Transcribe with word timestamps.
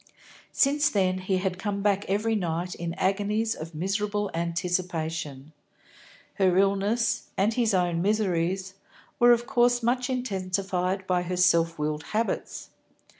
Since 0.51 0.89
then, 0.89 1.19
he 1.19 1.37
had 1.37 1.59
come 1.59 1.83
back 1.83 2.05
every 2.09 2.33
night 2.33 2.73
in 2.73 2.95
agonies 2.95 3.53
of 3.53 3.75
miserable 3.75 4.31
anticipation. 4.33 5.53
Her 6.39 6.57
illness, 6.57 7.29
and 7.37 7.53
his 7.53 7.75
own 7.75 8.01
miseries, 8.01 8.73
were 9.19 9.31
of 9.31 9.45
course 9.45 9.83
much 9.83 10.09
intensified 10.09 11.05
by 11.05 11.21
her 11.21 11.37
self 11.37 11.77
willed 11.77 12.01
habits. 12.17 12.71